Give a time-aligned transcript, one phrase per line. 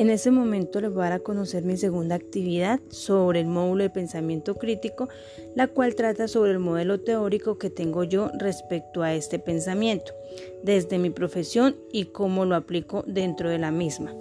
[0.00, 3.82] En ese momento les voy a dar a conocer mi segunda actividad sobre el módulo
[3.82, 5.10] de pensamiento crítico,
[5.54, 10.14] la cual trata sobre el modelo teórico que tengo yo respecto a este pensamiento,
[10.62, 14.14] desde mi profesión y cómo lo aplico dentro de la misma.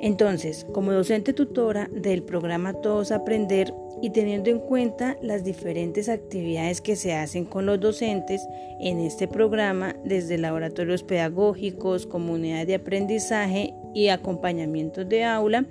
[0.00, 6.80] Entonces, como docente tutora del programa Todos Aprender, y teniendo en cuenta las diferentes actividades
[6.80, 8.46] que se hacen con los docentes
[8.80, 15.66] en este programa, desde laboratorios pedagógicos, comunidades de aprendizaje y acompañamientos de aula,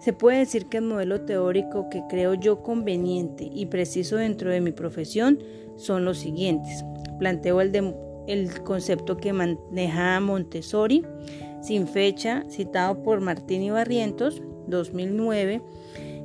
[0.00, 4.60] se puede decir que el modelo teórico que creo yo conveniente y preciso dentro de
[4.60, 5.38] mi profesión
[5.76, 6.84] son los siguientes.
[7.18, 7.94] Planteo el,
[8.26, 11.04] el concepto que maneja Montessori,
[11.62, 15.62] sin fecha, citado por Martín y Barrientos, 2009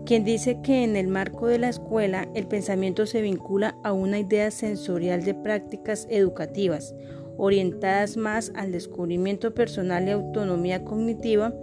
[0.09, 4.17] quien dice que en el marco de la escuela el pensamiento se vincula a una
[4.17, 6.95] idea sensorial de prácticas educativas,
[7.39, 11.53] orientadas más al descubrimiento personal y autonomía cognitiva,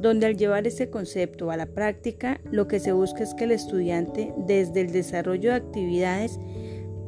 [0.00, 3.52] donde al llevar ese concepto a la práctica, lo que se busca es que el
[3.52, 6.38] estudiante, desde el desarrollo de actividades,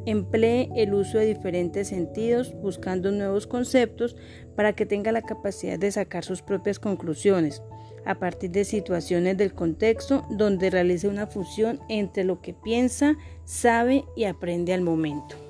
[0.05, 4.15] emplee el uso de diferentes sentidos, buscando nuevos conceptos
[4.55, 7.61] para que tenga la capacidad de sacar sus propias conclusiones
[8.07, 14.05] a partir de situaciones del contexto donde realice una fusión entre lo que piensa, sabe
[14.15, 15.46] y aprende al momento.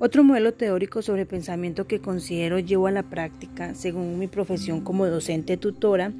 [0.00, 5.06] Otro modelo teórico sobre pensamiento que considero llevo a la práctica, según mi profesión como
[5.06, 6.12] docente tutora,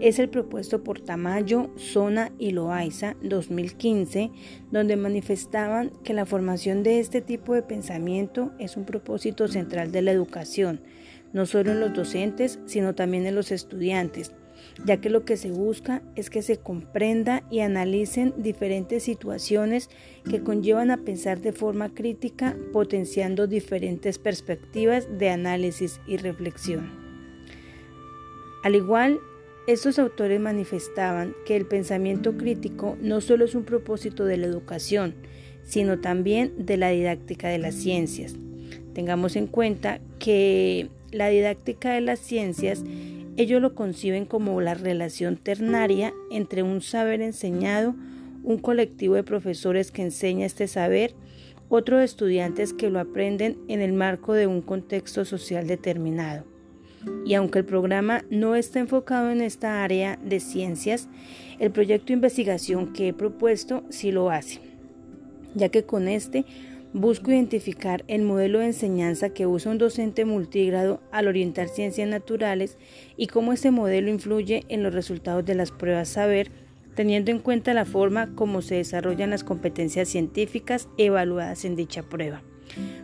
[0.00, 4.30] es el propuesto por Tamayo, Zona y Loaiza 2015,
[4.70, 10.02] donde manifestaban que la formación de este tipo de pensamiento es un propósito central de
[10.02, 10.80] la educación,
[11.32, 14.32] no solo en los docentes, sino también en los estudiantes
[14.84, 19.90] ya que lo que se busca es que se comprenda y analicen diferentes situaciones
[20.28, 26.90] que conllevan a pensar de forma crítica, potenciando diferentes perspectivas de análisis y reflexión.
[28.62, 29.20] Al igual,
[29.66, 35.14] estos autores manifestaban que el pensamiento crítico no solo es un propósito de la educación,
[35.64, 38.34] sino también de la didáctica de las ciencias.
[38.94, 42.84] Tengamos en cuenta que la didáctica de las ciencias
[43.36, 47.94] ellos lo conciben como la relación ternaria entre un saber enseñado,
[48.42, 51.14] un colectivo de profesores que enseña este saber,
[51.68, 56.44] otros estudiantes que lo aprenden en el marco de un contexto social determinado.
[57.24, 61.08] Y aunque el programa no está enfocado en esta área de ciencias,
[61.58, 64.60] el proyecto de investigación que he propuesto sí lo hace,
[65.54, 66.44] ya que con este
[66.92, 72.78] Busco identificar el modelo de enseñanza que usa un docente multigrado al orientar ciencias naturales
[73.16, 76.50] y cómo ese modelo influye en los resultados de las pruebas saber,
[76.94, 82.42] teniendo en cuenta la forma como se desarrollan las competencias científicas evaluadas en dicha prueba.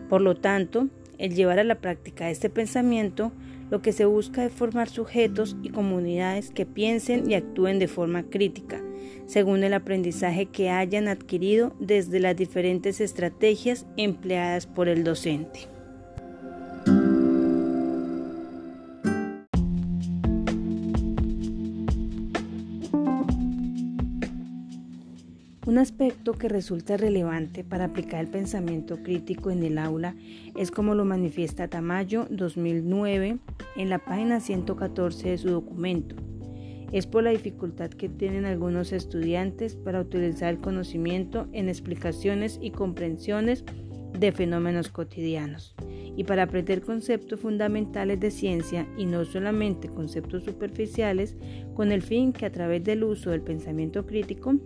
[0.09, 0.89] Por lo tanto,
[1.23, 3.31] el llevar a la práctica este pensamiento,
[3.71, 8.25] lo que se busca es formar sujetos y comunidades que piensen y actúen de forma
[8.25, 8.83] crítica,
[9.27, 15.72] según el aprendizaje que hayan adquirido desde las diferentes estrategias empleadas por el docente.
[25.73, 30.15] Un aspecto que resulta relevante para aplicar el pensamiento crítico en el aula
[30.55, 33.39] es como lo manifiesta Tamayo 2009
[33.77, 36.15] en la página 114 de su documento,
[36.93, 42.73] es por la dificultad que tienen algunos estudiantes para utilizar el conocimiento en explicaciones y
[42.73, 43.65] comprensiones
[44.13, 45.75] de fenómenos cotidianos.
[46.15, 51.35] Y para aprender conceptos fundamentales de ciencia y no solamente conceptos superficiales,
[51.73, 54.57] con el fin que a través del uso del pensamiento crítico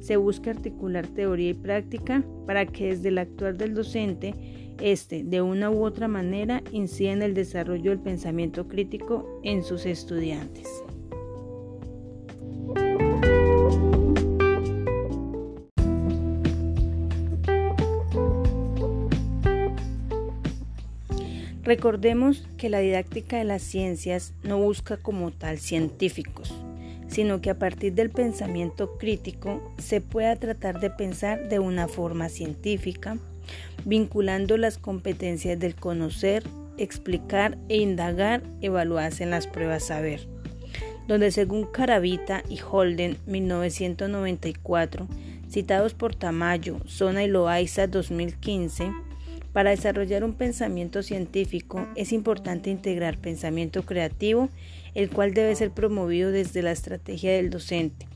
[0.00, 4.34] se busque articular teoría y práctica para que desde el actuar del docente,
[4.80, 9.86] éste de una u otra manera incida en el desarrollo del pensamiento crítico en sus
[9.86, 10.68] estudiantes.
[21.66, 26.54] Recordemos que la didáctica de las ciencias no busca como tal científicos,
[27.16, 32.28] sino que a partir del pensamiento crítico se pueda tratar de pensar de una forma
[32.28, 33.16] científica,
[33.86, 36.42] vinculando las competencias del conocer,
[36.76, 40.28] explicar e indagar evaluadas en las pruebas saber,
[41.08, 45.08] donde según Caravita y Holden 1994,
[45.48, 48.92] citados por Tamayo, Zona y Loaiza 2015,
[49.56, 54.50] para desarrollar un pensamiento científico es importante integrar pensamiento creativo,
[54.92, 58.06] el cual debe ser promovido desde la estrategia del docente,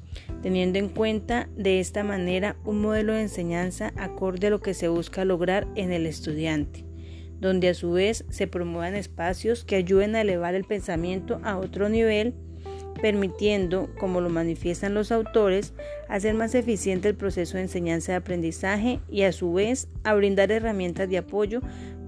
[0.43, 4.89] teniendo en cuenta de esta manera un modelo de enseñanza acorde a lo que se
[4.89, 6.85] busca lograr en el estudiante,
[7.41, 11.89] donde a su vez se promuevan espacios que ayuden a elevar el pensamiento a otro
[11.89, 12.35] nivel,
[13.01, 15.73] permitiendo, como lo manifiestan los autores,
[16.09, 20.53] hacer más eficiente el proceso de enseñanza y aprendizaje y a su vez a brindar
[20.53, 21.61] herramientas de apoyo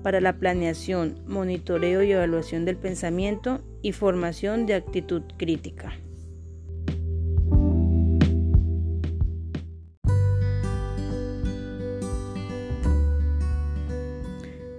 [0.02, 5.92] para la planeación, monitoreo y evaluación del pensamiento y formación de actitud crítica.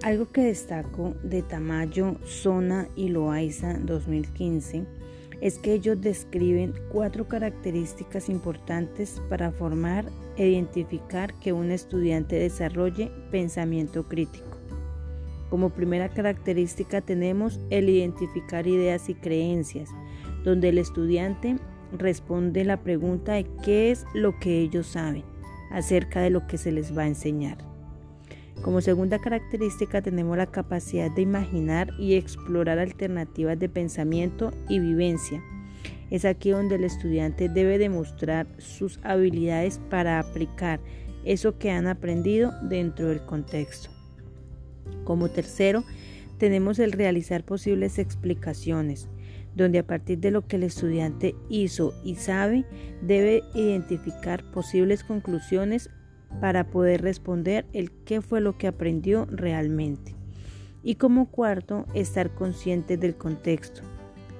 [0.02, 4.84] Algo que destaco de Tamayo, Zona y Loaiza 2015
[5.44, 10.06] es que ellos describen cuatro características importantes para formar
[10.38, 14.56] e identificar que un estudiante desarrolle pensamiento crítico.
[15.50, 19.90] Como primera característica tenemos el identificar ideas y creencias,
[20.44, 21.58] donde el estudiante
[21.92, 25.24] responde la pregunta de qué es lo que ellos saben
[25.70, 27.73] acerca de lo que se les va a enseñar.
[28.62, 35.42] Como segunda característica tenemos la capacidad de imaginar y explorar alternativas de pensamiento y vivencia.
[36.10, 40.80] Es aquí donde el estudiante debe demostrar sus habilidades para aplicar
[41.24, 43.90] eso que han aprendido dentro del contexto.
[45.04, 45.84] Como tercero,
[46.38, 49.08] tenemos el realizar posibles explicaciones,
[49.54, 52.64] donde a partir de lo que el estudiante hizo y sabe,
[53.02, 55.90] debe identificar posibles conclusiones
[56.40, 60.14] para poder responder el qué fue lo que aprendió realmente.
[60.82, 63.82] Y como cuarto, estar consciente del contexto.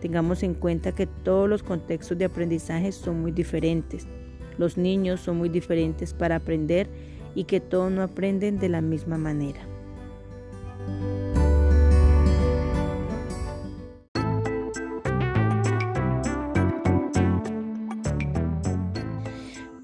[0.01, 4.07] Tengamos en cuenta que todos los contextos de aprendizaje son muy diferentes.
[4.59, 6.89] Los niños son muy diferentes para aprender
[7.35, 9.74] y que todos no aprenden de la misma manera.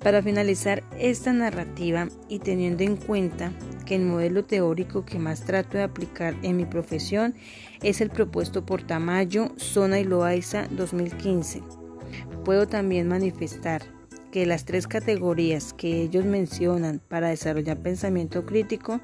[0.02, 3.52] Para finalizar esta narrativa y teniendo en cuenta
[3.84, 7.34] que el modelo teórico que más trato de aplicar en mi profesión
[7.82, 11.62] es el propuesto por Tamayo, Zona y Loaiza 2015,
[12.44, 13.82] puedo también manifestar
[14.30, 19.00] que las tres categorías que ellos mencionan para desarrollar pensamiento crítico,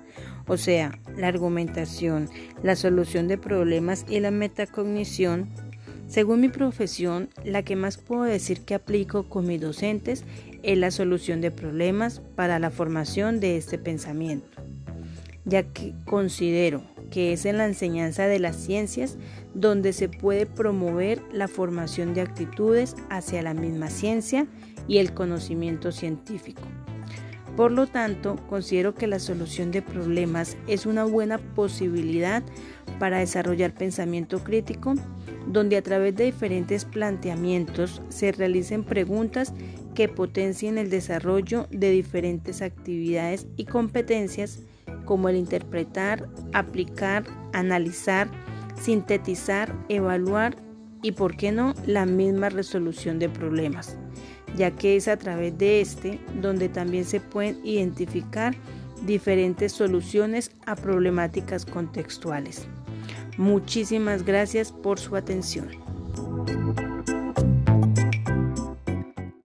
[0.47, 2.31] o sea, la argumentación,
[2.63, 5.51] la solución de problemas y la metacognición,
[6.09, 10.25] según mi profesión, la que más puedo decir que aplico con mis docentes
[10.63, 14.63] es la solución de problemas para la formación de este pensamiento,
[15.45, 19.17] ya que considero que es en la enseñanza de las ciencias
[19.55, 24.47] donde se puede promover la formación de actitudes hacia la misma ciencia
[24.89, 26.63] y el conocimiento científico.
[27.57, 32.43] Por lo tanto, considero que la solución de problemas es una buena posibilidad
[32.99, 34.95] para desarrollar pensamiento crítico
[35.47, 39.53] donde a través de diferentes planteamientos se realicen preguntas
[39.95, 44.61] que potencien el desarrollo de diferentes actividades y competencias
[45.05, 48.29] como el interpretar, aplicar, analizar,
[48.79, 50.57] sintetizar, evaluar
[51.03, 53.97] y, por qué no, la misma resolución de problemas,
[54.57, 58.55] ya que es a través de este donde también se pueden identificar
[59.07, 62.67] diferentes soluciones a problemáticas contextuales.
[63.37, 65.69] Muchísimas gracias por su atención.